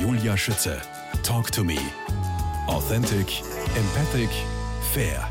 [0.00, 0.80] Julia Schütze.
[1.24, 1.76] Talk to me.
[2.68, 3.42] Authentic,
[3.74, 4.30] empathic,
[4.92, 5.28] fair.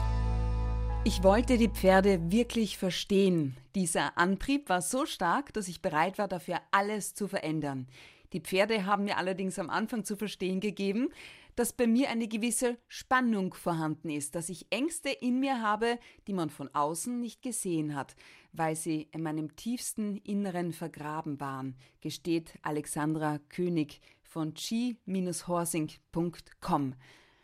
[1.05, 3.55] Ich wollte die Pferde wirklich verstehen.
[3.75, 7.87] Dieser Antrieb war so stark, dass ich bereit war, dafür alles zu verändern.
[8.33, 11.11] Die Pferde haben mir allerdings am Anfang zu verstehen gegeben,
[11.55, 15.97] dass bei mir eine gewisse Spannung vorhanden ist, dass ich Ängste in mir habe,
[16.27, 18.15] die man von außen nicht gesehen hat,
[18.51, 26.93] weil sie in meinem tiefsten Inneren vergraben waren, gesteht Alexandra König von chi-horsing.com.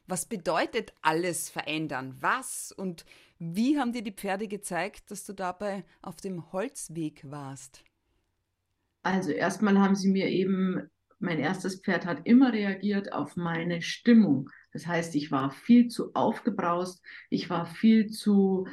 [0.05, 2.15] Was bedeutet alles verändern?
[2.19, 3.05] Was und
[3.39, 7.83] wie haben dir die Pferde gezeigt, dass du dabei auf dem Holzweg warst?
[9.01, 10.89] Also erstmal haben sie mir eben
[11.23, 14.49] mein erstes Pferd hat immer reagiert auf meine Stimmung.
[14.73, 18.67] Das heißt, ich war viel zu aufgebraust, ich war viel zu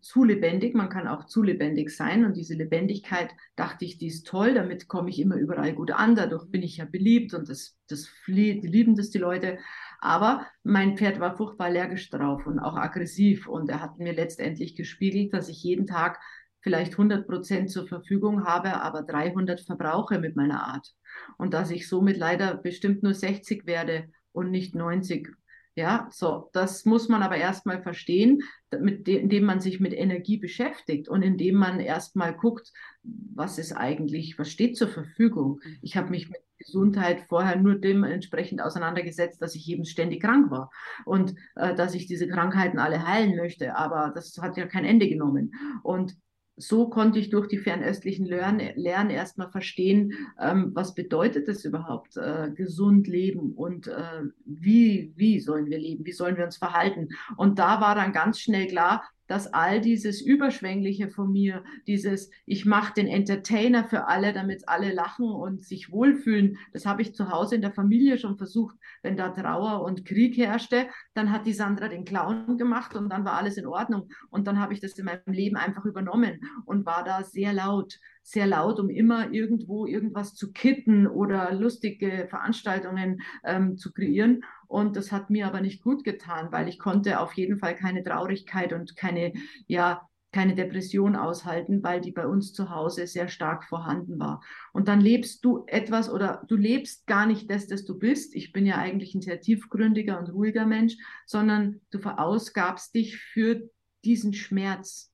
[0.00, 4.26] zu lebendig, man kann auch zu lebendig sein und diese Lebendigkeit dachte ich, die ist
[4.26, 7.76] toll, damit komme ich immer überall gut an, dadurch bin ich ja beliebt und das,
[7.88, 9.58] das die lieben das die Leute.
[10.00, 14.76] Aber mein Pferd war furchtbar allergisch drauf und auch aggressiv und er hat mir letztendlich
[14.76, 16.18] gespiegelt, dass ich jeden Tag
[16.60, 20.94] vielleicht 100 Prozent zur Verfügung habe, aber 300 verbrauche mit meiner Art.
[21.38, 25.28] Und dass ich somit leider bestimmt nur 60 werde und nicht 90.
[25.76, 28.42] Ja, so, das muss man aber erstmal verstehen,
[28.80, 33.72] mit dem, indem man sich mit Energie beschäftigt und indem man erstmal guckt, was ist
[33.72, 35.60] eigentlich, was steht zur Verfügung.
[35.80, 40.70] Ich habe mich mit Gesundheit vorher nur dementsprechend auseinandergesetzt, dass ich eben ständig krank war
[41.04, 43.76] und äh, dass ich diese Krankheiten alle heilen möchte.
[43.76, 45.52] Aber das hat ja kein Ende genommen.
[45.82, 46.16] Und
[46.60, 52.16] so konnte ich durch die fernöstlichen Lernen, Lernen erstmal verstehen, ähm, was bedeutet es überhaupt,
[52.16, 57.08] äh, gesund leben und äh, wie, wie sollen wir leben, wie sollen wir uns verhalten.
[57.36, 62.66] Und da war dann ganz schnell klar, dass all dieses Überschwängliche von mir, dieses, ich
[62.66, 67.30] mache den Entertainer für alle, damit alle lachen und sich wohlfühlen, das habe ich zu
[67.30, 68.76] Hause in der Familie schon versucht.
[69.02, 73.24] Wenn da Trauer und Krieg herrschte, dann hat die Sandra den Clown gemacht und dann
[73.24, 74.08] war alles in Ordnung.
[74.30, 78.00] Und dann habe ich das in meinem Leben einfach übernommen und war da sehr laut
[78.22, 84.44] sehr laut, um immer irgendwo irgendwas zu kitten oder lustige Veranstaltungen ähm, zu kreieren.
[84.68, 88.04] Und das hat mir aber nicht gut getan, weil ich konnte auf jeden Fall keine
[88.04, 89.32] Traurigkeit und keine,
[89.66, 94.42] ja, keine Depression aushalten, weil die bei uns zu Hause sehr stark vorhanden war.
[94.72, 98.34] Und dann lebst du etwas oder du lebst gar nicht das, das du bist.
[98.36, 103.68] Ich bin ja eigentlich ein sehr tiefgründiger und ruhiger Mensch, sondern du verausgabst dich für
[104.04, 105.12] diesen Schmerz.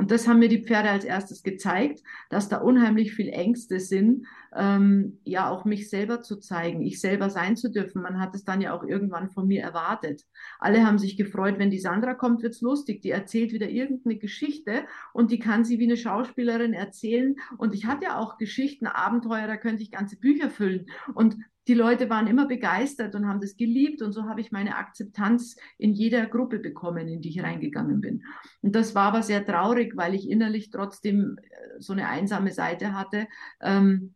[0.00, 4.26] Und das haben mir die Pferde als erstes gezeigt, dass da unheimlich viel Ängste sind,
[4.56, 8.00] ähm, ja auch mich selber zu zeigen, ich selber sein zu dürfen.
[8.00, 10.24] Man hat es dann ja auch irgendwann von mir erwartet.
[10.58, 13.02] Alle haben sich gefreut, wenn die Sandra kommt, wird's lustig.
[13.02, 17.36] Die erzählt wieder irgendeine Geschichte und die kann sie wie eine Schauspielerin erzählen.
[17.58, 20.86] Und ich hatte ja auch Geschichten, Abenteuer, da könnte ich ganze Bücher füllen.
[21.12, 21.36] Und
[21.68, 25.56] die Leute waren immer begeistert und haben das geliebt und so habe ich meine Akzeptanz
[25.78, 28.24] in jeder Gruppe bekommen, in die ich reingegangen bin.
[28.62, 32.94] Und das war aber sehr traurig, weil ich innerlich trotzdem äh, so eine einsame Seite
[32.94, 33.28] hatte,
[33.60, 34.14] ähm,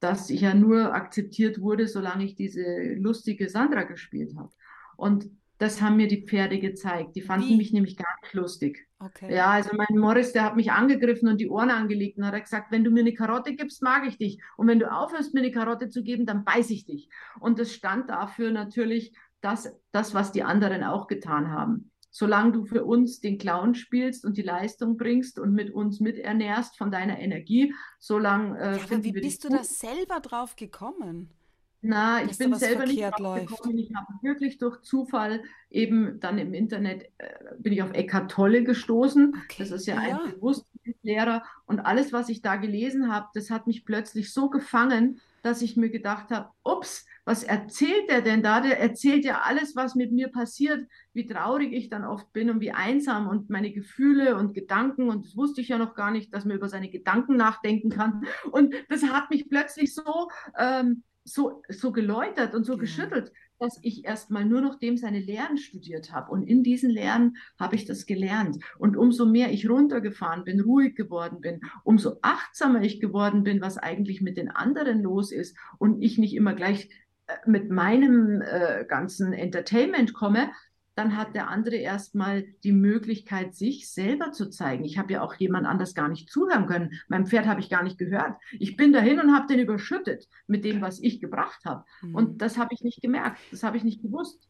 [0.00, 4.50] dass ich ja nur akzeptiert wurde, solange ich diese lustige Sandra gespielt habe.
[4.96, 7.16] Und das haben mir die Pferde gezeigt.
[7.16, 7.56] Die fanden Wie?
[7.56, 8.88] mich nämlich gar nicht lustig.
[9.00, 9.34] Okay.
[9.34, 12.70] Ja, also mein Morris, der hat mich angegriffen und die Ohren angelegt und hat gesagt,
[12.70, 14.40] wenn du mir eine Karotte gibst, mag ich dich.
[14.56, 17.08] Und wenn du aufhörst, mir eine Karotte zu geben, dann beiß ich dich.
[17.40, 21.90] Und das stand dafür natürlich, dass das, was die anderen auch getan haben.
[22.10, 26.76] Solange du für uns den Clown spielst und die Leistung bringst und mit uns miternährst
[26.78, 31.37] von deiner Energie, solange äh, ja, wie bist du da selber drauf gekommen?
[31.80, 33.78] Na, ich bin selber nicht draufgekommen.
[33.78, 37.28] Ich habe wirklich durch Zufall eben dann im Internet äh,
[37.58, 39.34] bin ich auf Eckhart Tolle gestoßen.
[39.44, 40.20] Okay, das ist ja, ja.
[40.24, 41.44] ein Bewusstseinslehrer.
[41.66, 45.76] Und alles, was ich da gelesen habe, das hat mich plötzlich so gefangen, dass ich
[45.76, 48.60] mir gedacht habe, ups, was erzählt der denn da?
[48.60, 52.60] Der erzählt ja alles, was mit mir passiert, wie traurig ich dann oft bin und
[52.60, 55.10] wie einsam und meine Gefühle und Gedanken.
[55.10, 58.26] Und das wusste ich ja noch gar nicht, dass man über seine Gedanken nachdenken kann.
[58.50, 60.28] Und das hat mich plötzlich so
[60.58, 62.78] ähm, so, so geläutert und so ja.
[62.78, 66.30] geschüttelt, dass ich erstmal nur noch dem seine Lehren studiert habe.
[66.30, 68.62] Und in diesen Lehren habe ich das gelernt.
[68.78, 73.78] Und umso mehr ich runtergefahren bin, ruhig geworden bin, umso achtsamer ich geworden bin, was
[73.78, 76.88] eigentlich mit den anderen los ist und ich nicht immer gleich
[77.26, 80.50] äh, mit meinem äh, ganzen Entertainment komme,
[80.98, 84.84] dann hat der andere erstmal die Möglichkeit, sich selber zu zeigen.
[84.84, 87.00] Ich habe ja auch jemand anders gar nicht zuhören können.
[87.06, 88.36] Mein Pferd habe ich gar nicht gehört.
[88.58, 91.84] Ich bin dahin und habe den überschüttet mit dem, was ich gebracht habe.
[92.02, 92.14] Mhm.
[92.16, 93.38] Und das habe ich nicht gemerkt.
[93.52, 94.48] Das habe ich nicht gewusst.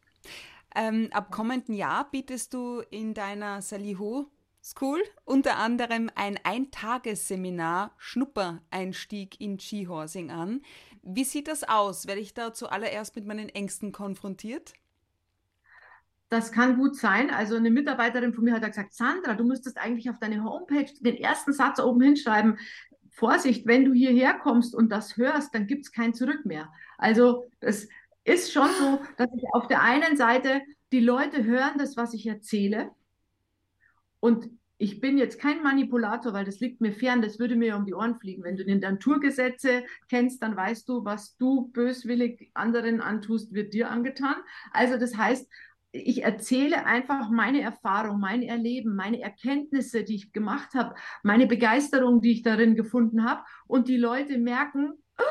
[0.75, 4.25] Ähm, ab kommenden Jahr bietest du in deiner Salihu
[4.61, 10.61] School unter anderem ein Eintagesseminar Schnuppereinstieg in Skihorsing an.
[11.01, 12.07] Wie sieht das aus?
[12.07, 14.73] Werde ich da zuallererst mit meinen Ängsten konfrontiert?
[16.29, 17.31] Das kann gut sein.
[17.31, 21.17] Also eine Mitarbeiterin von mir hat gesagt, Sandra, du müsstest eigentlich auf deine Homepage den
[21.17, 22.57] ersten Satz oben hinschreiben.
[23.09, 26.71] Vorsicht, wenn du hierher kommst und das hörst, dann gibt es kein Zurück mehr.
[26.97, 27.89] Also es
[28.23, 30.61] ist schon so, dass ich auf der einen Seite
[30.91, 32.91] die Leute hören das, was ich erzähle.
[34.19, 37.85] Und ich bin jetzt kein Manipulator, weil das liegt mir fern, das würde mir um
[37.85, 38.43] die Ohren fliegen.
[38.43, 43.89] Wenn du die Naturgesetze kennst, dann weißt du, was du böswillig anderen antust, wird dir
[43.91, 44.35] angetan.
[44.71, 45.49] Also das heißt,
[45.91, 52.21] ich erzähle einfach meine Erfahrung, mein Erleben, meine Erkenntnisse, die ich gemacht habe, meine Begeisterung,
[52.21, 53.43] die ich darin gefunden habe.
[53.67, 55.23] Und die Leute merken, oh,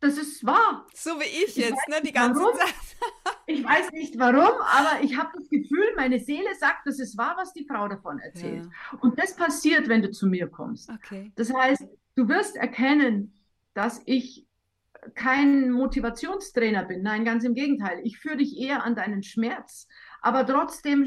[0.00, 0.86] das ist wahr.
[0.94, 2.56] So wie ich, ich jetzt, ne, die ganze warum.
[2.58, 2.74] Zeit.
[3.46, 7.34] ich weiß nicht warum, aber ich habe das Gefühl, meine Seele sagt, das ist wahr,
[7.36, 8.64] was die Frau davon erzählt.
[8.64, 8.98] Ja.
[9.00, 10.90] Und das passiert, wenn du zu mir kommst.
[10.90, 11.32] Okay.
[11.34, 13.32] Das heißt, du wirst erkennen,
[13.74, 14.46] dass ich
[15.14, 17.02] kein Motivationstrainer bin.
[17.02, 18.00] Nein, ganz im Gegenteil.
[18.04, 19.88] Ich führe dich eher an deinen Schmerz.
[20.20, 21.06] Aber trotzdem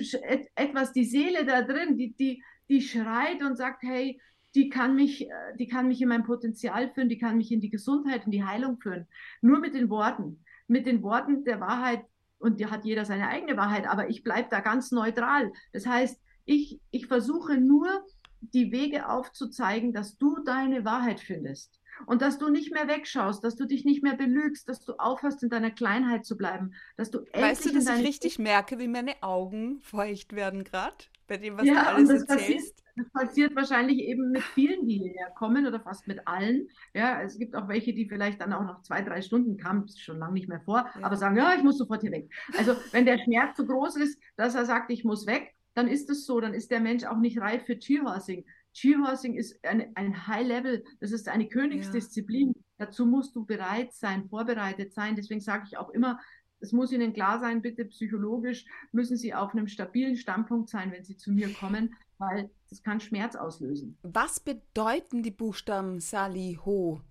[0.55, 4.19] etwas, die Seele da drin, die, die, die schreit und sagt, hey,
[4.53, 7.61] die kann mich, äh, die kann mich in mein Potenzial führen, die kann mich in
[7.61, 9.07] die Gesundheit, in die Heilung führen.
[9.41, 10.43] Nur mit den Worten.
[10.67, 12.03] Mit den Worten der Wahrheit.
[12.37, 15.51] Und da hat jeder seine eigene Wahrheit, aber ich bleibe da ganz neutral.
[15.71, 18.05] Das heißt, ich, ich versuche nur,
[18.53, 23.55] die Wege aufzuzeigen, dass du deine Wahrheit findest und dass du nicht mehr wegschaust, dass
[23.55, 27.19] du dich nicht mehr belügst, dass du aufhörst, in deiner Kleinheit zu bleiben, dass du
[27.33, 31.65] Weißt du, dass ich richtig merke, wie meine Augen feucht werden gerade bei dem, was
[31.65, 32.27] ja, du alles erzählst?
[32.27, 36.67] Passiert, das passiert wahrscheinlich eben mit vielen, die hierher kommen oder fast mit allen.
[36.93, 40.19] Ja, es gibt auch welche, die vielleicht dann auch noch zwei, drei Stunden kamen, schon
[40.19, 41.05] lange nicht mehr vor, ja.
[41.05, 42.31] aber sagen, ja, ich muss sofort hier weg.
[42.57, 46.09] Also wenn der Schmerz so groß ist, dass er sagt, ich muss weg, dann ist
[46.09, 48.45] es so, dann ist der Mensch auch nicht reif für Tierhorsing.
[48.75, 52.49] Skihorsing ist ein, ein High-Level, das ist eine Königsdisziplin.
[52.49, 52.85] Ja.
[52.85, 55.15] Dazu musst du bereit sein, vorbereitet sein.
[55.15, 56.19] Deswegen sage ich auch immer,
[56.59, 61.03] es muss Ihnen klar sein, bitte psychologisch müssen Sie auf einem stabilen Standpunkt sein, wenn
[61.03, 63.97] Sie zu mir kommen, weil das kann Schmerz auslösen.
[64.03, 67.01] Was bedeuten die Buchstaben Sali Ho?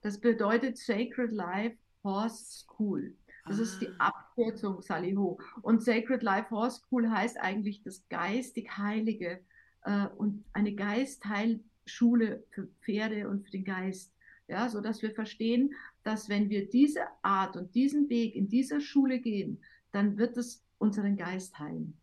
[0.00, 3.16] Das bedeutet Sacred Life Horse School.
[3.46, 3.62] Das ah.
[3.62, 4.08] ist die ah.
[4.08, 5.38] Abkürzung Saliho.
[5.62, 9.40] Und Sacred Life Horse School heißt eigentlich das geistig Heilige
[9.84, 14.12] äh, und eine Geistheilschule für Pferde und für den Geist.
[14.48, 18.80] Ja, so dass wir verstehen, dass wenn wir diese Art und diesen Weg in dieser
[18.80, 21.98] Schule gehen, dann wird es unseren Geist heilen.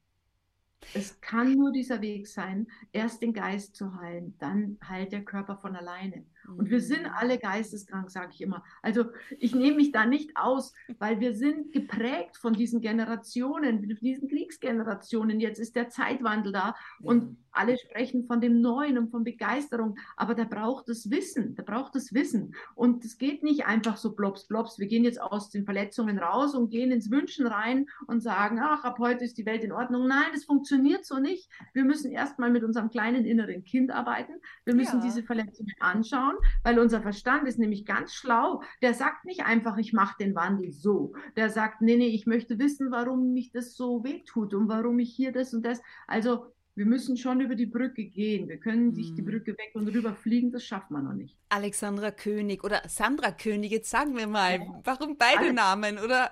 [0.93, 5.57] Es kann nur dieser Weg sein, erst den Geist zu heilen, dann heilt der Körper
[5.57, 6.25] von alleine.
[6.47, 7.13] Und wir sind mhm.
[7.15, 8.63] alle geisteskrank, sage ich immer.
[8.81, 9.05] Also
[9.39, 15.39] ich nehme mich da nicht aus, weil wir sind geprägt von diesen Generationen, diesen Kriegsgenerationen.
[15.39, 20.35] Jetzt ist der Zeitwandel da und alle sprechen von dem Neuen und von Begeisterung, aber
[20.35, 22.53] da braucht es Wissen, da braucht es Wissen.
[22.75, 24.77] Und es geht nicht einfach so blops, blops.
[24.77, 28.83] Wir gehen jetzt aus den Verletzungen raus und gehen ins Wünschen rein und sagen, ach,
[28.83, 30.07] ab heute ist die Welt in Ordnung.
[30.07, 31.49] Nein, das funktioniert so nicht.
[31.73, 34.33] Wir müssen erstmal mit unserem kleinen inneren Kind arbeiten.
[34.65, 35.05] Wir müssen ja.
[35.05, 38.61] diese Verletzungen anschauen anschauen, weil unser Verstand ist nämlich ganz schlau.
[38.81, 41.13] Der sagt nicht einfach, ich mache den Wandel so.
[41.35, 45.13] Der sagt, nee, nee, ich möchte wissen, warum mich das so wehtut und warum ich
[45.13, 45.81] hier das und das.
[46.07, 48.49] Also wir müssen schon über die Brücke gehen.
[48.49, 49.15] Wir können nicht hm.
[49.15, 51.37] die Brücke weg und rüber fliegen, das schaffen wir noch nicht.
[51.49, 54.81] Alexandra König oder Sandra König, jetzt sagen wir mal, ja.
[54.83, 56.31] warum beide Alle Namen, oder?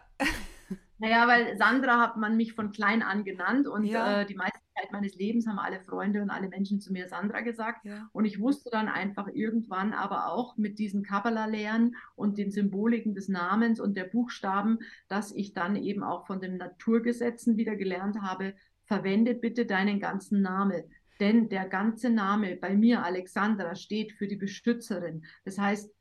[1.00, 4.22] Naja, weil Sandra hat man mich von klein an genannt und ja.
[4.22, 7.42] äh, die meiste Zeit meines Lebens haben alle Freunde und alle Menschen zu mir Sandra
[7.42, 7.86] gesagt.
[7.86, 8.10] Ja.
[8.12, 13.28] Und ich wusste dann einfach irgendwann aber auch mit diesen Kabbalah-Lehren und den Symboliken des
[13.28, 18.54] Namens und der Buchstaben, dass ich dann eben auch von den Naturgesetzen wieder gelernt habe,
[18.86, 20.84] verwende bitte deinen ganzen Namen.
[21.20, 25.26] Denn der ganze Name bei mir, Alexandra, steht für die Beschützerin.
[25.46, 25.94] Das heißt,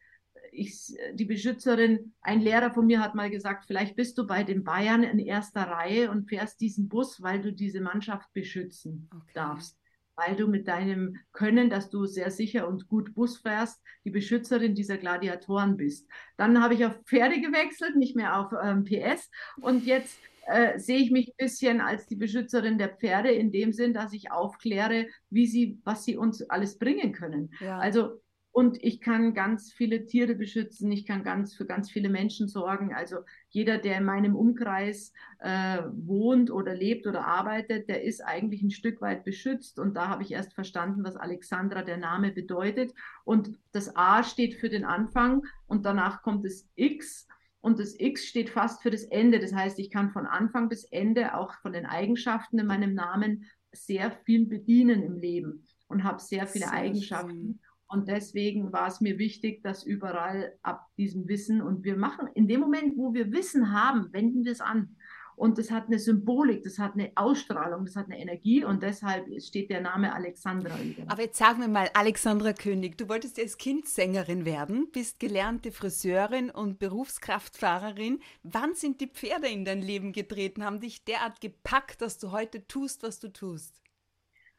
[0.53, 4.65] ich, die Beschützerin, ein Lehrer von mir hat mal gesagt, vielleicht bist du bei den
[4.65, 9.33] Bayern in erster Reihe und fährst diesen Bus, weil du diese Mannschaft beschützen okay.
[9.35, 9.79] darfst.
[10.15, 14.75] Weil du mit deinem Können, dass du sehr sicher und gut Bus fährst, die Beschützerin
[14.75, 16.07] dieser Gladiatoren bist.
[16.37, 19.31] Dann habe ich auf Pferde gewechselt, nicht mehr auf ähm, PS.
[19.63, 23.73] Und jetzt äh, sehe ich mich ein bisschen als die Beschützerin der Pferde in dem
[23.73, 27.55] Sinn, dass ich aufkläre, wie sie, was sie uns alles bringen können.
[27.61, 27.79] Ja.
[27.79, 28.21] Also
[28.53, 32.93] und ich kann ganz viele Tiere beschützen, ich kann ganz für ganz viele Menschen sorgen.
[32.93, 38.63] Also jeder, der in meinem Umkreis äh, wohnt oder lebt oder arbeitet, der ist eigentlich
[38.63, 39.79] ein Stück weit beschützt.
[39.79, 42.93] Und da habe ich erst verstanden, was Alexandra der Name bedeutet.
[43.25, 47.27] Und das A steht für den Anfang und danach kommt das X.
[47.63, 49.41] Und das X steht fast für das Ende.
[49.41, 53.47] Das heißt, ich kann von Anfang bis Ende auch von den Eigenschaften in meinem Namen
[53.73, 57.31] sehr viel bedienen im Leben und habe sehr viele sehr Eigenschaften.
[57.31, 62.27] Schön Und deswegen war es mir wichtig, dass überall ab diesem Wissen und wir machen,
[62.35, 64.97] in dem Moment, wo wir Wissen haben, wenden wir es an.
[65.37, 69.27] Und das hat eine Symbolik, das hat eine Ausstrahlung, das hat eine Energie und deshalb
[69.43, 71.05] steht der Name Alexandra wieder.
[71.09, 75.71] Aber jetzt sag mir mal, Alexandra König, du wolltest als Kind Sängerin werden, bist gelernte
[75.71, 78.21] Friseurin und Berufskraftfahrerin.
[78.43, 82.67] Wann sind die Pferde in dein Leben getreten, haben dich derart gepackt, dass du heute
[82.67, 83.82] tust, was du tust?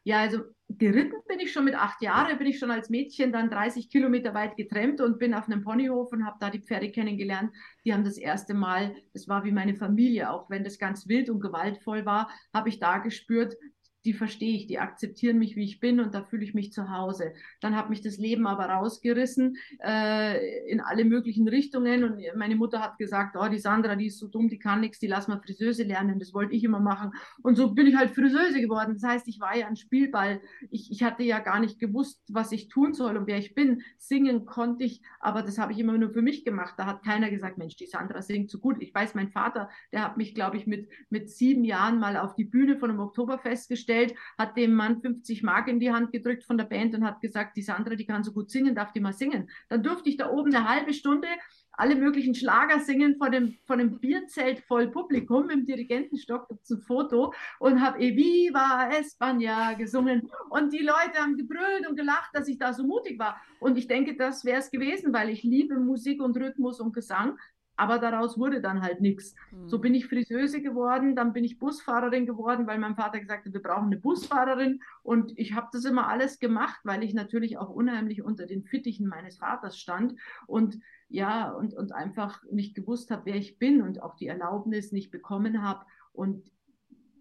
[0.04, 3.50] Ja, also geritten bin ich schon mit acht Jahren, bin ich schon als Mädchen dann
[3.50, 7.52] 30 Kilometer weit getrennt und bin auf einem Ponyhof und habe da die Pferde kennengelernt.
[7.84, 11.30] Die haben das erste Mal, das war wie meine Familie, auch wenn das ganz wild
[11.30, 13.56] und gewaltvoll war, habe ich da gespürt,
[14.04, 16.90] die verstehe ich, die akzeptieren mich, wie ich bin und da fühle ich mich zu
[16.90, 17.32] Hause.
[17.60, 22.80] Dann hat mich das Leben aber rausgerissen äh, in alle möglichen Richtungen und meine Mutter
[22.80, 25.40] hat gesagt, oh, die Sandra, die ist so dumm, die kann nichts, die lass mal
[25.40, 27.12] Friseuse lernen, das wollte ich immer machen.
[27.42, 28.94] Und so bin ich halt Friseuse geworden.
[28.94, 30.40] Das heißt, ich war ja ein Spielball.
[30.70, 33.82] Ich, ich hatte ja gar nicht gewusst, was ich tun soll und wer ich bin.
[33.96, 36.74] Singen konnte ich, aber das habe ich immer nur für mich gemacht.
[36.76, 38.76] Da hat keiner gesagt, Mensch, die Sandra singt so gut.
[38.80, 42.34] Ich weiß, mein Vater, der hat mich, glaube ich, mit, mit sieben Jahren mal auf
[42.34, 46.12] die Bühne von einem Oktoberfest gestellt gestellt, hat dem Mann 50 Mark in die Hand
[46.12, 48.92] gedrückt von der Band und hat gesagt, die Sandra, die kann so gut singen, darf
[48.92, 49.48] die mal singen.
[49.68, 51.28] Dann durfte ich da oben eine halbe Stunde
[51.76, 57.34] alle möglichen Schlager singen vor dem, vor dem Bierzelt voll Publikum im Dirigentenstock zum Foto
[57.58, 60.30] und habe Eviva España gesungen.
[60.50, 63.40] Und die Leute haben gebrüllt und gelacht, dass ich da so mutig war.
[63.58, 67.38] Und ich denke, das wäre es gewesen, weil ich liebe Musik und Rhythmus und Gesang
[67.76, 69.34] aber daraus wurde dann halt nichts.
[69.50, 69.68] Mhm.
[69.68, 73.52] So bin ich Friseuse geworden, dann bin ich Busfahrerin geworden, weil mein Vater gesagt hat,
[73.52, 74.80] wir brauchen eine Busfahrerin.
[75.02, 79.08] Und ich habe das immer alles gemacht, weil ich natürlich auch unheimlich unter den Fittichen
[79.08, 80.14] meines Vaters stand
[80.46, 80.78] und
[81.08, 85.10] ja, und, und einfach nicht gewusst habe, wer ich bin und auch die Erlaubnis nicht
[85.10, 85.84] bekommen habe.
[86.12, 86.50] Und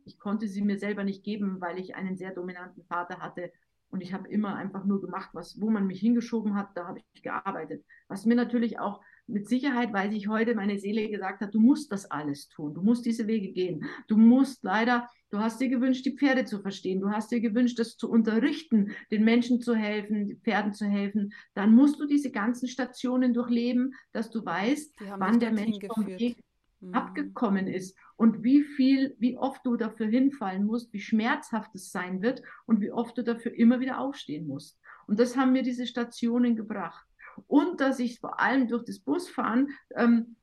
[0.06, 3.52] ich konnte sie mir selber nicht geben, weil ich einen sehr dominanten Vater hatte.
[3.90, 7.00] Und ich habe immer einfach nur gemacht, was, wo man mich hingeschoben hat, da habe
[7.14, 7.86] ich gearbeitet.
[8.08, 11.92] Was mir natürlich auch mit Sicherheit weiß ich heute, meine Seele gesagt hat, du musst
[11.92, 13.86] das alles tun, du musst diese Wege gehen.
[14.08, 17.80] Du musst leider, du hast dir gewünscht, die Pferde zu verstehen, du hast dir gewünscht,
[17.80, 21.34] das zu unterrichten, den Menschen zu helfen, den Pferden zu helfen.
[21.54, 26.44] Dann musst du diese ganzen Stationen durchleben, dass du weißt, wann der Mensch vom Weg
[26.82, 26.94] mhm.
[26.94, 32.22] abgekommen ist und wie viel, wie oft du dafür hinfallen musst, wie schmerzhaft es sein
[32.22, 34.80] wird und wie oft du dafür immer wieder aufstehen musst.
[35.08, 37.06] Und das haben mir diese Stationen gebracht
[37.48, 40.36] und dass ich vor allem durch das Busfahren ähm,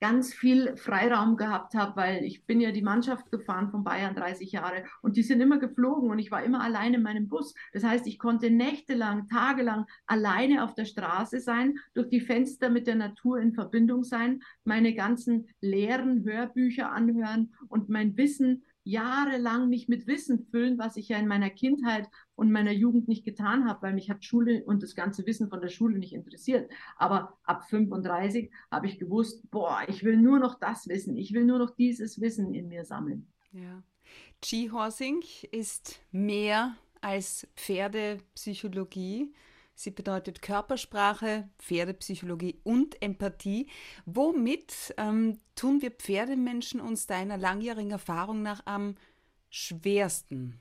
[0.00, 4.52] ganz viel Freiraum gehabt habe, weil ich bin ja die Mannschaft gefahren von Bayern 30
[4.52, 7.54] Jahre und die sind immer geflogen und ich war immer allein in meinem Bus.
[7.72, 12.86] Das heißt, ich konnte nächtelang, tagelang alleine auf der Straße sein, durch die Fenster mit
[12.86, 19.88] der Natur in Verbindung sein, meine ganzen leeren Hörbücher anhören und mein Wissen jahrelang mich
[19.88, 23.82] mit Wissen füllen, was ich ja in meiner Kindheit und meiner Jugend nicht getan habe,
[23.82, 26.70] weil mich hat Schule und das ganze Wissen von der Schule nicht interessiert.
[26.96, 31.44] Aber ab 35 habe ich gewusst, boah, ich will nur noch das wissen, ich will
[31.44, 33.26] nur noch dieses Wissen in mir sammeln.
[33.50, 33.82] Ja.
[34.40, 39.32] G-Horsing ist mehr als Pferdepsychologie.
[39.78, 43.68] Sie bedeutet Körpersprache, Pferdepsychologie und Empathie.
[44.06, 48.94] Womit ähm, tun wir Pferdemenschen uns deiner langjährigen Erfahrung nach am
[49.50, 50.58] schwersten?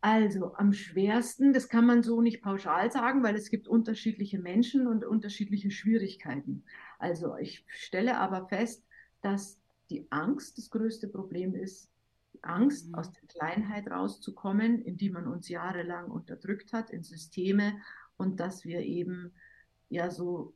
[0.00, 4.88] Also am schwersten, das kann man so nicht pauschal sagen, weil es gibt unterschiedliche Menschen
[4.88, 6.64] und unterschiedliche Schwierigkeiten.
[6.98, 8.84] Also ich stelle aber fest,
[9.22, 9.60] dass
[9.90, 11.88] die Angst das größte Problem ist,
[12.42, 12.94] Angst, mhm.
[12.94, 17.74] aus der Kleinheit rauszukommen, in die man uns jahrelang unterdrückt hat, in Systeme
[18.16, 19.32] und dass wir eben
[19.88, 20.54] ja so,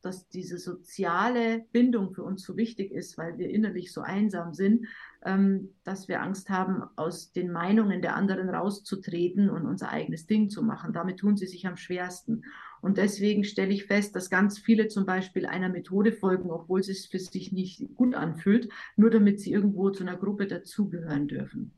[0.00, 4.86] dass diese soziale Bindung für uns so wichtig ist, weil wir innerlich so einsam sind,
[5.24, 10.50] ähm, dass wir Angst haben, aus den Meinungen der anderen rauszutreten und unser eigenes Ding
[10.50, 10.92] zu machen.
[10.92, 12.44] Damit tun sie sich am schwersten.
[12.80, 17.06] Und deswegen stelle ich fest, dass ganz viele zum Beispiel einer Methode folgen, obwohl es
[17.06, 21.72] für sich nicht gut anfühlt, nur damit sie irgendwo zu einer Gruppe dazugehören dürfen.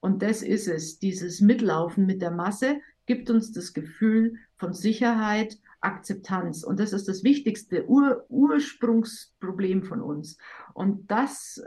[0.00, 0.98] Und das ist es.
[0.98, 6.64] Dieses Mitlaufen mit der Masse gibt uns das Gefühl von Sicherheit, Akzeptanz.
[6.64, 10.36] Und das ist das wichtigste Ur Ursprungsproblem von uns.
[10.74, 11.62] Und das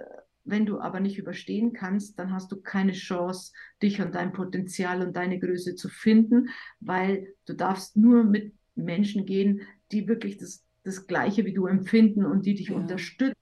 [0.46, 5.02] wenn du aber nicht überstehen kannst, dann hast du keine Chance, dich und dein Potenzial
[5.06, 10.66] und deine Größe zu finden, weil du darfst nur mit Menschen gehen, die wirklich das,
[10.84, 12.76] das Gleiche wie du empfinden und die dich ja.
[12.76, 13.38] unterstützen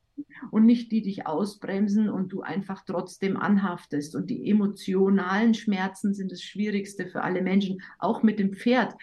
[0.51, 4.15] und nicht die dich ausbremsen und du einfach trotzdem anhaftest.
[4.15, 8.93] Und die emotionalen Schmerzen sind das Schwierigste für alle Menschen, auch mit dem Pferd.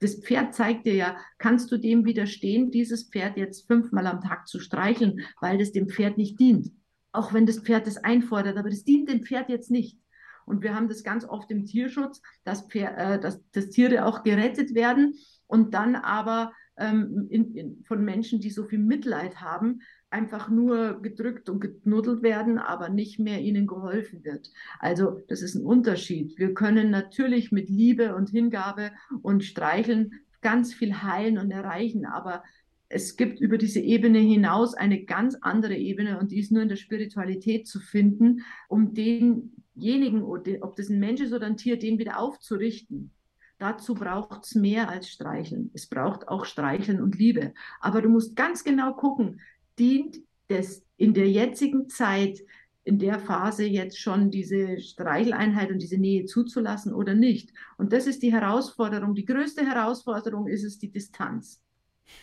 [0.00, 4.46] Das Pferd zeigt dir ja, kannst du dem widerstehen, dieses Pferd jetzt fünfmal am Tag
[4.46, 6.70] zu streicheln, weil das dem Pferd nicht dient
[7.18, 9.98] auch wenn das Pferd das einfordert, aber das dient dem Pferd jetzt nicht.
[10.46, 14.74] Und wir haben das ganz oft im Tierschutz, dass, äh, dass, dass Tiere auch gerettet
[14.74, 15.14] werden
[15.46, 21.02] und dann aber ähm, in, in, von Menschen, die so viel Mitleid haben, einfach nur
[21.02, 24.50] gedrückt und geknuddelt werden, aber nicht mehr ihnen geholfen wird.
[24.78, 26.38] Also das ist ein Unterschied.
[26.38, 32.44] Wir können natürlich mit Liebe und Hingabe und Streicheln ganz viel heilen und erreichen, aber
[32.88, 36.68] es gibt über diese Ebene hinaus eine ganz andere Ebene und die ist nur in
[36.68, 41.98] der Spiritualität zu finden, um denjenigen, ob das ein Mensch ist oder ein Tier, den
[41.98, 43.10] wieder aufzurichten.
[43.58, 45.70] Dazu braucht es mehr als Streicheln.
[45.74, 47.52] Es braucht auch Streicheln und Liebe.
[47.80, 49.40] Aber du musst ganz genau gucken,
[49.78, 52.40] dient es in der jetzigen Zeit,
[52.84, 57.52] in der Phase jetzt schon diese Streicheleinheit und diese Nähe zuzulassen oder nicht.
[57.76, 59.14] Und das ist die Herausforderung.
[59.14, 61.60] Die größte Herausforderung ist es die Distanz.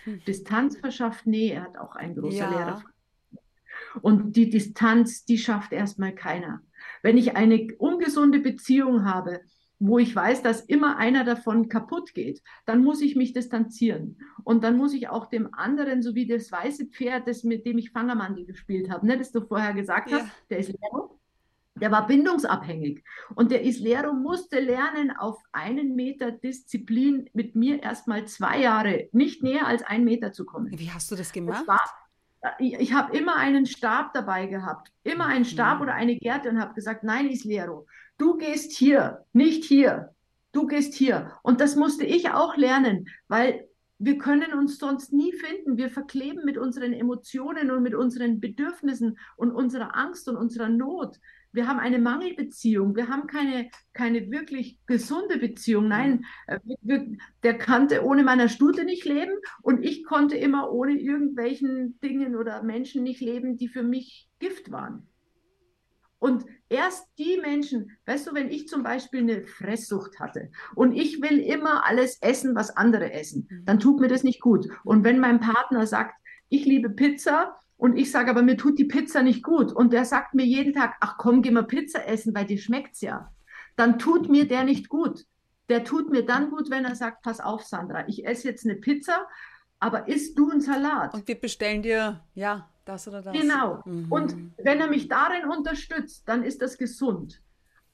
[0.04, 0.22] Hm.
[0.26, 2.50] Distanz verschafft Nähe, hat auch ein großer ja.
[2.50, 2.84] Lehrer.
[4.02, 6.62] Und die Distanz, die schafft erstmal keiner.
[7.02, 9.42] Wenn ich eine ungesunde Beziehung habe,
[9.80, 14.18] wo ich weiß, dass immer einer davon kaputt geht, dann muss ich mich distanzieren.
[14.44, 17.78] Und dann muss ich auch dem anderen, so wie das weiße Pferd, das mit dem
[17.78, 20.20] ich Fangermandel gespielt habe, ne, das du vorher gesagt ja.
[20.20, 21.20] hast, der Islero,
[21.76, 23.04] der war bindungsabhängig.
[23.36, 29.44] Und der Islero musste lernen, auf einen Meter Disziplin mit mir erstmal zwei Jahre, nicht
[29.44, 30.78] näher als einen Meter zu kommen.
[30.78, 31.68] Wie hast du das gemacht?
[31.68, 31.82] War,
[32.60, 35.82] ich, ich habe immer einen Stab dabei gehabt, immer einen Stab mhm.
[35.84, 40.14] oder eine Gerte und habe gesagt, nein, Islero, du gehst hier, nicht hier,
[40.54, 41.34] du gehst hier.
[41.44, 43.68] Und das musste ich auch lernen, weil
[43.98, 45.78] wir können uns sonst nie finden.
[45.78, 51.18] Wir verkleben mit unseren Emotionen und mit unseren Bedürfnissen und unserer Angst und unserer Not.
[51.56, 52.96] Wir haben eine Mangelbeziehung.
[52.96, 55.88] Wir haben keine, keine wirklich gesunde Beziehung.
[55.88, 56.60] Nein, äh,
[57.44, 62.62] der konnte ohne meiner Stute nicht leben und ich konnte immer ohne irgendwelchen Dingen oder
[62.62, 65.08] Menschen nicht leben, die für mich Gift waren.
[66.20, 71.22] Und erst die Menschen, weißt du, wenn ich zum Beispiel eine Fresssucht hatte und ich
[71.22, 74.68] will immer alles essen, was andere essen, dann tut mir das nicht gut.
[74.84, 76.16] Und wenn mein Partner sagt,
[76.50, 80.06] ich liebe Pizza und ich sage, aber mir tut die Pizza nicht gut und der
[80.06, 83.32] sagt mir jeden Tag, ach komm, geh mal Pizza essen, weil dir schmeckt's ja,
[83.76, 85.26] dann tut mir der nicht gut.
[85.68, 88.76] Der tut mir dann gut, wenn er sagt, pass auf, Sandra, ich esse jetzt eine
[88.76, 89.28] Pizza,
[89.80, 91.14] aber isst du einen Salat.
[91.14, 93.34] Und wir bestellen dir, ja, das oder das.
[93.34, 93.82] Genau.
[93.86, 94.12] Mhm.
[94.12, 97.42] Und wenn er mich darin unterstützt, dann ist das gesund.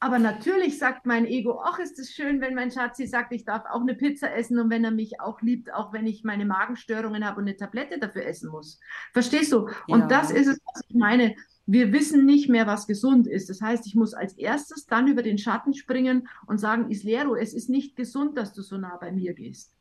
[0.03, 3.65] Aber natürlich sagt mein Ego, ach, ist es schön, wenn mein Schatzi sagt, ich darf
[3.69, 7.23] auch eine Pizza essen und wenn er mich auch liebt, auch wenn ich meine Magenstörungen
[7.23, 8.79] habe und eine Tablette dafür essen muss.
[9.13, 9.69] Verstehst du?
[9.87, 10.07] Und ja.
[10.07, 11.35] das ist es, was ich meine.
[11.67, 13.47] Wir wissen nicht mehr, was gesund ist.
[13.51, 17.53] Das heißt, ich muss als erstes dann über den Schatten springen und sagen, Islero, es
[17.53, 19.75] ist nicht gesund, dass du so nah bei mir gehst.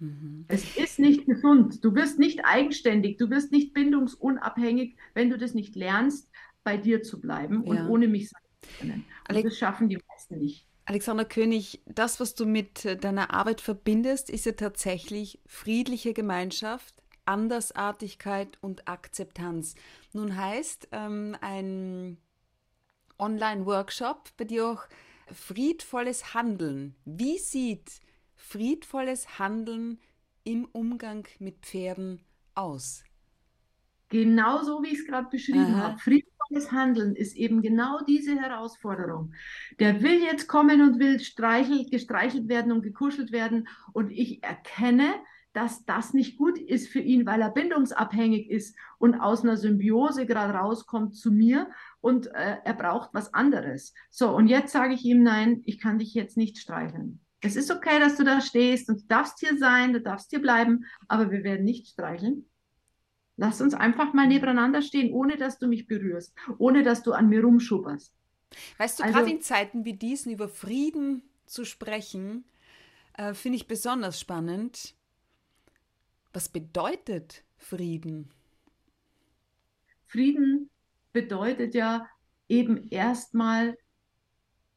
[0.00, 0.46] Mhm.
[0.48, 1.84] Es ist nicht gesund.
[1.84, 6.28] Du wirst nicht eigenständig, du wirst nicht bindungsunabhängig, wenn du das nicht lernst,
[6.64, 7.86] bei dir zu bleiben und ja.
[7.86, 8.42] ohne mich sein
[8.78, 9.04] können.
[9.28, 10.66] Und das schaffen die meisten nicht.
[10.84, 18.56] Alexander König, das, was du mit deiner Arbeit verbindest, ist ja tatsächlich friedliche Gemeinschaft, Andersartigkeit
[18.60, 19.74] und Akzeptanz.
[20.12, 22.18] Nun heißt ähm, ein
[23.18, 24.86] Online-Workshop bei dir auch
[25.32, 26.94] friedvolles Handeln.
[27.04, 28.00] Wie sieht
[28.36, 29.98] friedvolles Handeln
[30.44, 32.20] im Umgang mit Pferden
[32.54, 33.02] aus?
[34.08, 35.98] Genau so, wie ich es gerade beschrieben habe.
[35.98, 36.35] Friedvolles
[36.72, 39.32] Handeln ist eben genau diese Herausforderung.
[39.78, 43.68] Der will jetzt kommen und will streichelt, gestreichelt werden und gekuschelt werden.
[43.92, 45.14] Und ich erkenne,
[45.56, 50.26] dass das nicht gut ist für ihn, weil er bindungsabhängig ist und aus einer Symbiose
[50.26, 51.70] gerade rauskommt zu mir
[52.02, 53.94] und äh, er braucht was anderes.
[54.10, 57.20] So, und jetzt sage ich ihm, nein, ich kann dich jetzt nicht streicheln.
[57.40, 60.42] Es ist okay, dass du da stehst und du darfst hier sein, du darfst hier
[60.42, 62.46] bleiben, aber wir werden nicht streicheln.
[63.36, 67.28] Lass uns einfach mal nebeneinander stehen, ohne dass du mich berührst, ohne dass du an
[67.28, 68.14] mir rumschubberst.
[68.78, 72.44] Weißt du, also, gerade in Zeiten wie diesen über Frieden zu sprechen,
[73.14, 74.94] äh, finde ich besonders spannend.
[76.32, 78.30] Was bedeutet Frieden?
[80.06, 80.70] Frieden
[81.12, 82.08] bedeutet ja
[82.48, 83.76] eben erstmal,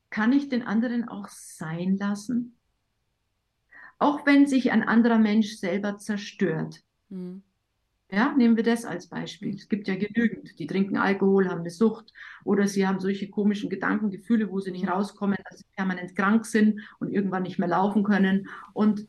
[0.10, 2.58] kann ich den anderen auch sein lassen?
[4.00, 6.82] Auch wenn sich ein anderer Mensch selber zerstört.
[7.10, 7.44] Mhm.
[8.12, 9.54] Ja, nehmen wir das als Beispiel.
[9.54, 12.12] Es gibt ja genügend, die trinken Alkohol, haben eine Sucht
[12.44, 16.48] oder sie haben solche komischen Gedanken, Gefühle, wo sie nicht rauskommen, dass sie permanent krank
[16.48, 18.50] sind und irgendwann nicht mehr laufen können.
[18.74, 19.08] Und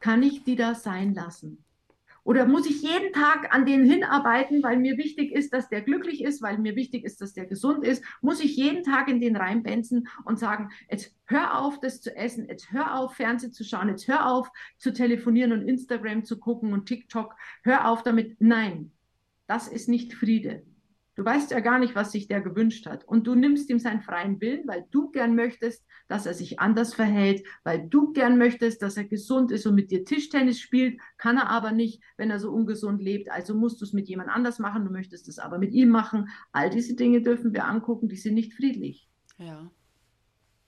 [0.00, 1.62] kann ich die da sein lassen?
[2.28, 6.22] Oder muss ich jeden Tag an den hinarbeiten, weil mir wichtig ist, dass der glücklich
[6.22, 8.04] ist, weil mir wichtig ist, dass der gesund ist?
[8.20, 12.46] Muss ich jeden Tag in den reinbenzen und sagen, jetzt hör auf, das zu essen,
[12.46, 16.74] jetzt hör auf, Fernsehen zu schauen, jetzt hör auf, zu telefonieren und Instagram zu gucken
[16.74, 18.36] und TikTok, hör auf damit.
[18.40, 18.92] Nein,
[19.46, 20.64] das ist nicht Friede.
[21.18, 23.02] Du weißt ja gar nicht, was sich der gewünscht hat.
[23.02, 26.94] Und du nimmst ihm seinen freien Willen, weil du gern möchtest, dass er sich anders
[26.94, 31.36] verhält, weil du gern möchtest, dass er gesund ist und mit dir Tischtennis spielt, kann
[31.36, 33.32] er aber nicht, wenn er so ungesund lebt.
[33.32, 36.28] Also musst du es mit jemand anders machen, du möchtest es aber mit ihm machen.
[36.52, 39.08] All diese Dinge dürfen wir angucken, die sind nicht friedlich.
[39.38, 39.72] Ja.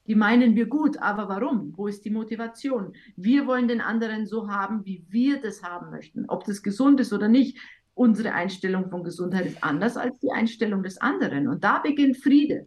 [0.09, 1.75] Die meinen wir gut, aber warum?
[1.77, 2.95] Wo ist die Motivation?
[3.15, 6.25] Wir wollen den anderen so haben, wie wir das haben möchten.
[6.27, 7.57] Ob das gesund ist oder nicht,
[8.01, 11.49] unsere Einstellung von Gesundheit ist anders als die Einstellung des anderen.
[11.49, 12.67] Und da beginnt Friede.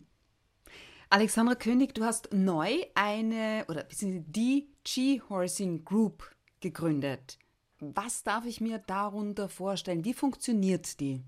[1.10, 7.40] Alexandra König, du hast neu eine oder die G-Horsing Group gegründet.
[7.80, 10.06] Was darf ich mir darunter vorstellen?
[10.06, 11.24] Wie funktioniert die?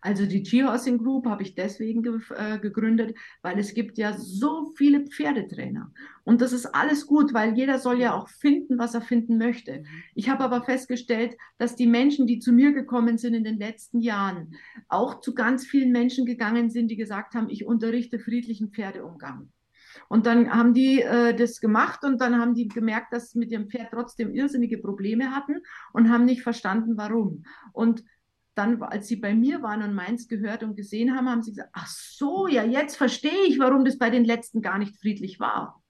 [0.00, 4.72] Also die G-Horsing Group habe ich deswegen ge äh, gegründet, weil es gibt ja so
[4.76, 5.92] viele Pferdetrainer.
[6.24, 9.80] Und das ist alles gut, weil jeder soll ja auch finden, was er finden möchte.
[9.80, 9.86] Mhm.
[10.14, 14.00] Ich habe aber festgestellt, dass die Menschen, die zu mir gekommen sind in den letzten
[14.00, 14.54] Jahren,
[14.88, 19.50] auch zu ganz vielen Menschen gegangen sind, die gesagt haben, ich unterrichte friedlichen Pferdeumgang.
[20.08, 23.50] Und dann haben die äh, das gemacht und dann haben die gemerkt, dass sie mit
[23.50, 27.44] ihrem Pferd trotzdem irrsinnige Probleme hatten und haben nicht verstanden, warum.
[27.72, 28.04] Und
[28.54, 31.70] dann, als sie bei mir waren und meins gehört und gesehen haben, haben sie gesagt,
[31.72, 35.82] ach so, ja, jetzt verstehe ich, warum das bei den letzten gar nicht friedlich war.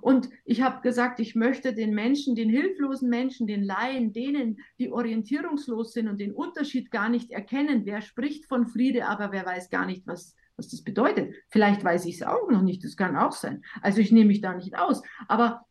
[0.00, 4.90] Und ich habe gesagt, ich möchte den Menschen, den hilflosen Menschen, den Laien, denen, die
[4.90, 9.70] orientierungslos sind und den Unterschied gar nicht erkennen, wer spricht von Friede, aber wer weiß
[9.70, 11.34] gar nicht, was, was das bedeutet.
[11.50, 13.62] Vielleicht weiß ich es auch noch nicht, das kann auch sein.
[13.82, 15.02] Also ich nehme mich da nicht aus.
[15.28, 15.66] Aber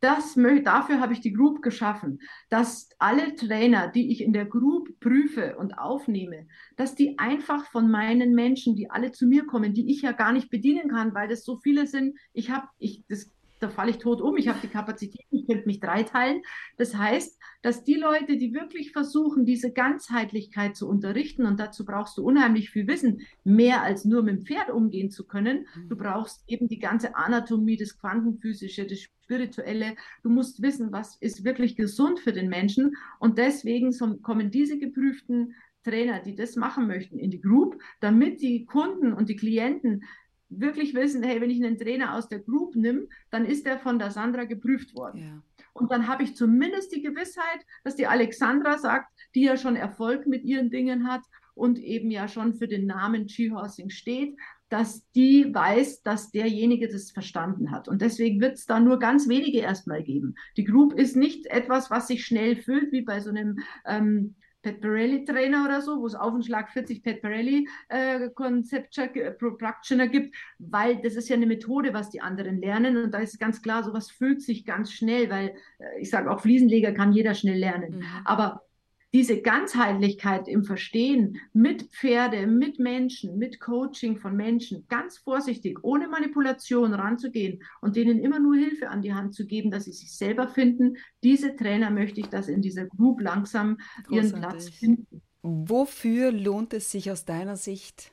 [0.00, 5.00] das, dafür habe ich die Group geschaffen, dass alle Trainer, die ich in der Group
[5.00, 9.90] prüfe und aufnehme, dass die einfach von meinen Menschen, die alle zu mir kommen, die
[9.90, 13.32] ich ja gar nicht bedienen kann, weil das so viele sind, ich habe, ich, das
[13.60, 14.36] da falle ich tot um.
[14.36, 16.42] Ich habe die Kapazität, ich könnte mich dreiteilen.
[16.76, 22.18] Das heißt, dass die Leute, die wirklich versuchen, diese Ganzheitlichkeit zu unterrichten, und dazu brauchst
[22.18, 25.66] du unheimlich viel Wissen, mehr als nur mit dem Pferd umgehen zu können.
[25.88, 25.98] Du mhm.
[25.98, 29.96] brauchst eben die ganze Anatomie, das Quantenphysische, das Spirituelle.
[30.22, 32.96] Du musst wissen, was ist wirklich gesund für den Menschen.
[33.18, 33.92] Und deswegen
[34.22, 39.28] kommen diese geprüften Trainer, die das machen möchten, in die Group, damit die Kunden und
[39.28, 40.04] die Klienten
[40.48, 43.98] wirklich wissen, hey, wenn ich einen Trainer aus der Group nehme, dann ist der von
[43.98, 45.20] der Sandra geprüft worden.
[45.20, 45.42] Ja.
[45.72, 50.26] Und dann habe ich zumindest die Gewissheit, dass die Alexandra sagt, die ja schon Erfolg
[50.26, 51.22] mit ihren Dingen hat
[51.54, 54.36] und eben ja schon für den Namen G-Horsing steht,
[54.68, 57.88] dass die weiß, dass derjenige das verstanden hat.
[57.88, 60.34] Und deswegen wird es da nur ganz wenige erstmal geben.
[60.56, 64.34] Die Group ist nicht etwas, was sich schnell füllt, wie bei so einem ähm,
[64.68, 69.14] Pat Pirelli Trainer oder so, wo es auf den Schlag 40 Pat Pirelli äh, Concepture
[69.14, 73.18] äh, Practitioner gibt, weil das ist ja eine Methode, was die anderen lernen und da
[73.18, 77.12] ist ganz klar, sowas fühlt sich ganz schnell, weil äh, ich sage auch Fliesenleger kann
[77.12, 78.04] jeder schnell lernen, mhm.
[78.24, 78.67] aber
[79.14, 86.08] diese Ganzheitlichkeit im Verstehen mit Pferde, mit Menschen, mit Coaching von Menschen, ganz vorsichtig, ohne
[86.08, 90.14] Manipulation ranzugehen und denen immer nur Hilfe an die Hand zu geben, dass sie sich
[90.14, 90.98] selber finden.
[91.22, 94.12] Diese Trainer möchte ich, dass in dieser Group langsam Großartig.
[94.12, 95.22] ihren Platz finden.
[95.42, 98.12] Wofür lohnt es sich aus deiner Sicht,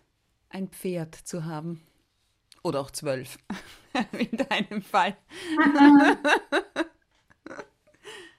[0.49, 1.81] ein Pferd zu haben?
[2.63, 3.37] Oder auch zwölf,
[4.17, 5.17] in deinem Fall.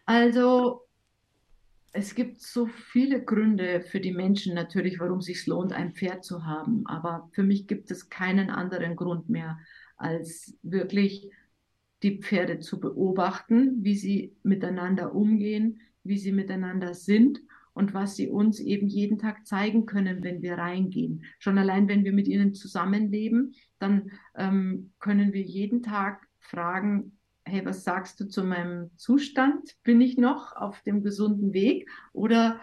[0.07, 0.86] also
[1.97, 6.25] es gibt so viele Gründe für die Menschen natürlich, warum es sich lohnt, ein Pferd
[6.25, 6.87] zu haben.
[6.87, 9.59] Aber für mich gibt es keinen anderen Grund mehr,
[9.97, 11.31] als wirklich
[12.03, 17.41] die Pferde zu beobachten, wie sie miteinander umgehen, wie sie miteinander sind
[17.73, 21.25] und was sie uns eben jeden Tag zeigen können, wenn wir reingehen.
[21.39, 27.65] Schon allein, wenn wir mit ihnen zusammenleben, dann ähm, können wir jeden Tag fragen, hey,
[27.65, 29.77] was sagst du zu meinem Zustand?
[29.85, 32.61] Bin ich noch auf dem gesunden Weg oder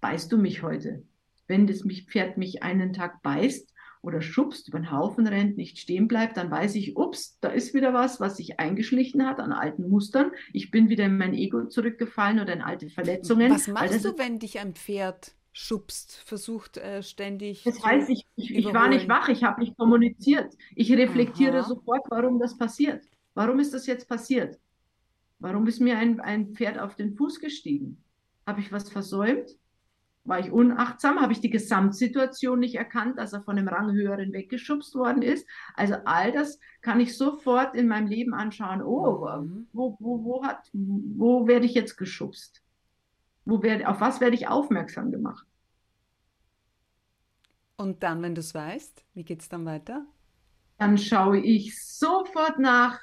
[0.00, 1.02] beißt du mich heute?
[1.46, 5.78] Wenn das mich, Pferd mich einen Tag beißt oder schubst, über den Haufen rennt, nicht
[5.78, 9.52] stehen bleibt, dann weiß ich, ups, da ist wieder was, was sich eingeschlichen hat an
[9.52, 10.30] alten Mustern.
[10.52, 13.50] Ich bin wieder in mein Ego zurückgefallen oder in alte Verletzungen.
[13.50, 17.64] Was machst du, wenn dich ein Pferd schubst, versucht äh, ständig.
[17.64, 20.54] Das heißt, ich, ich, ich war nicht wach, ich habe nicht kommuniziert.
[20.76, 21.68] Ich reflektiere Aha.
[21.68, 23.04] sofort, warum das passiert.
[23.34, 24.58] Warum ist das jetzt passiert?
[25.38, 28.02] Warum ist mir ein, ein Pferd auf den Fuß gestiegen?
[28.46, 29.56] Habe ich was versäumt?
[30.24, 31.18] War ich unachtsam?
[31.20, 35.48] Habe ich die Gesamtsituation nicht erkannt, dass er von einem Ranghöheren weggeschubst worden ist?
[35.74, 38.82] Also all das kann ich sofort in meinem Leben anschauen.
[38.82, 39.26] Oh,
[39.72, 42.62] wo, wo, wo, hat, wo werde ich jetzt geschubst?
[43.46, 45.46] Wo werd, auf was werde ich aufmerksam gemacht?
[47.76, 50.04] Und dann, wenn du es weißt, wie geht es dann weiter?
[50.76, 53.00] Dann schaue ich sofort nach,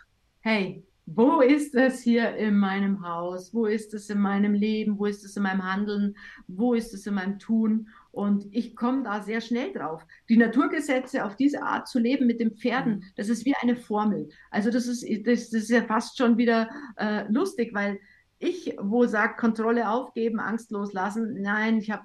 [0.48, 3.54] hey, wo ist es hier in meinem Haus?
[3.54, 4.98] Wo ist es in meinem Leben?
[4.98, 6.16] Wo ist es in meinem Handeln?
[6.48, 7.90] Wo ist es in meinem Tun?
[8.12, 10.06] Und ich komme da sehr schnell drauf.
[10.30, 13.04] Die Naturgesetze auf diese Art zu leben mit den Pferden, mhm.
[13.18, 14.30] das ist wie eine Formel.
[14.50, 18.00] Also das ist, das, das ist ja fast schon wieder äh, lustig, weil
[18.40, 22.04] ich, wo sagt, Kontrolle aufgeben, Angst loslassen, nein, ich habe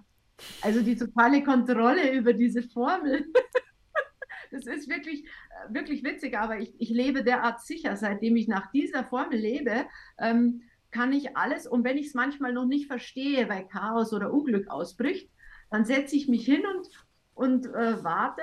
[0.62, 3.24] also die totale Kontrolle über diese Formel.
[4.52, 8.70] das ist wirklich, äh, wirklich witzig, aber ich, ich lebe derart sicher, seitdem ich nach
[8.70, 9.86] dieser Formel lebe,
[10.18, 14.32] ähm, kann ich alles, und wenn ich es manchmal noch nicht verstehe, weil Chaos oder
[14.32, 15.30] Unglück ausbricht,
[15.70, 16.88] dann setze ich mich hin und,
[17.34, 18.42] und äh, warte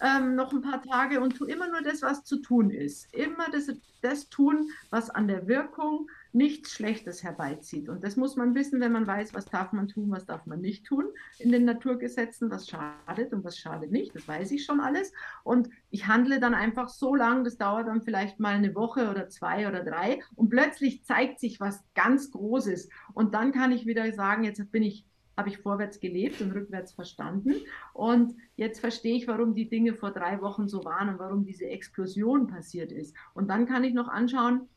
[0.00, 3.14] ähm, noch ein paar Tage und tue immer nur das, was zu tun ist.
[3.14, 7.88] Immer das, das tun, was an der Wirkung nichts Schlechtes herbeizieht.
[7.88, 10.60] Und das muss man wissen, wenn man weiß, was darf man tun, was darf man
[10.60, 11.06] nicht tun
[11.38, 14.14] in den Naturgesetzen, was schadet und was schadet nicht.
[14.14, 15.12] Das weiß ich schon alles.
[15.44, 19.28] Und ich handle dann einfach so lang, das dauert dann vielleicht mal eine Woche oder
[19.28, 20.20] zwei oder drei.
[20.34, 22.88] Und plötzlich zeigt sich was ganz Großes.
[23.12, 26.92] Und dann kann ich wieder sagen, jetzt bin ich habe ich vorwärts gelebt und rückwärts
[26.92, 27.54] verstanden.
[27.94, 31.66] Und jetzt verstehe ich, warum die Dinge vor drei Wochen so waren und warum diese
[31.66, 33.16] Explosion passiert ist.
[33.34, 34.68] Und dann kann ich noch anschauen,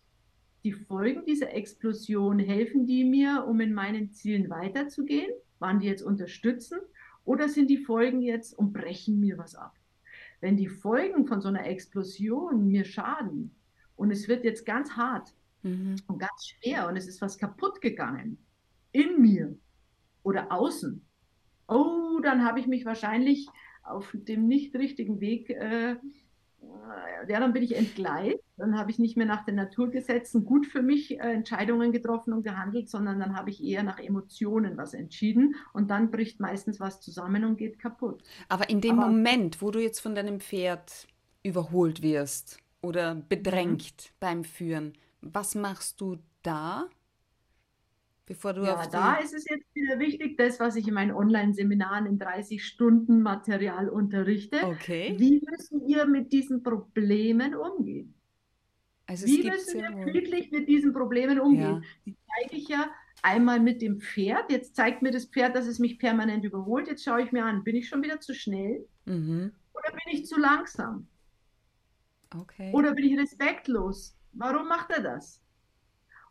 [0.65, 5.32] die Folgen dieser Explosion, helfen die mir, um in meinen Zielen weiterzugehen?
[5.60, 6.82] Waren die jetzt unterstützend?
[7.23, 9.75] Oder sind die Folgen jetzt und brechen mir was ab?
[10.41, 13.56] Wenn die Folgen von so einer Explosion mir schaden
[13.95, 15.97] und es wird jetzt ganz hart mhm.
[16.08, 18.39] und ganz schwer und es ist was kaputt gegangen
[18.91, 19.56] in mir
[20.23, 21.06] oder außen,
[21.67, 23.47] oh, dann habe ich mich wahrscheinlich
[23.84, 25.97] auf dem nicht richtigen Weg äh,
[27.28, 28.39] ja, dann bin ich entgleist.
[28.58, 32.43] Dann habe ich nicht mehr nach den Naturgesetzen gut für mich äh, Entscheidungen getroffen und
[32.43, 37.02] gehandelt, sondern dann habe ich eher nach Emotionen was entschieden und dann bricht meistens was
[37.02, 38.24] zusammen und geht kaputt.
[38.48, 41.08] Aber in dem Aber, Moment, wo du jetzt von deinem Pferd
[41.43, 44.15] überholt wirst oder bedrängt mhm.
[44.19, 46.86] beim Führen, was machst du da?
[48.27, 52.07] Bevor du ja, da ist es jetzt wieder wichtig, das, was ich in meinen Online-Seminaren
[52.07, 54.63] in 30 Stunden Material unterrichte.
[54.63, 55.13] Okay.
[55.17, 58.15] Wie müssen wir mit diesen Problemen umgehen?
[59.05, 61.83] Also Wie müssen wir friedlich mit diesen Problemen umgehen?
[61.83, 62.03] Ja.
[62.05, 62.89] Die zeige ich ja
[63.21, 64.51] einmal mit dem Pferd.
[64.51, 66.88] Jetzt zeigt mir das Pferd, dass es mich permanent überholt.
[66.88, 68.88] Jetzt schaue ich mir an, bin ich schon wieder zu schnell?
[69.05, 69.51] Mhm.
[69.73, 71.07] Oder bin ich zu langsam?
[72.35, 72.71] Okay.
[72.73, 74.17] Oder bin ich respektlos?
[74.33, 75.44] Warum macht er das?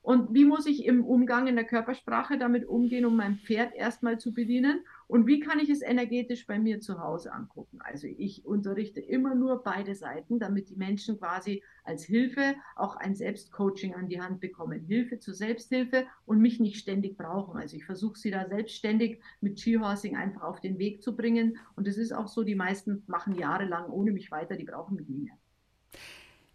[0.05, 4.19] Und wie muss ich im Umgang in der Körpersprache damit umgehen, um mein Pferd erstmal
[4.19, 4.85] zu bedienen?
[5.07, 7.79] Und wie kann ich es energetisch bei mir zu Hause angucken?
[7.81, 13.15] Also ich unterrichte immer nur beide Seiten, damit die Menschen quasi als Hilfe auch ein
[13.15, 14.85] Selbstcoaching an die Hand bekommen.
[14.85, 17.59] Hilfe zur Selbsthilfe und mich nicht ständig brauchen.
[17.59, 21.57] Also ich versuche sie da selbstständig mit Skihorsing einfach auf den Weg zu bringen.
[21.77, 25.09] Und es ist auch so, die meisten machen jahrelang ohne mich weiter, die brauchen mich
[25.09, 25.39] nie mehr.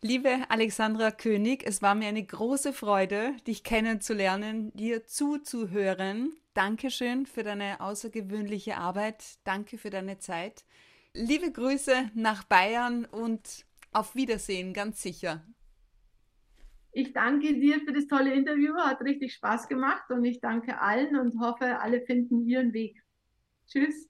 [0.01, 6.31] Liebe Alexandra König, es war mir eine große Freude, dich kennenzulernen, dir zuzuhören.
[6.53, 9.25] Dankeschön für deine außergewöhnliche Arbeit.
[9.43, 10.63] Danke für deine Zeit.
[11.13, 15.45] Liebe Grüße nach Bayern und auf Wiedersehen, ganz sicher.
[16.93, 21.17] Ich danke dir für das tolle Interview, hat richtig Spaß gemacht und ich danke allen
[21.17, 23.03] und hoffe, alle finden ihren Weg.
[23.67, 24.07] Tschüss.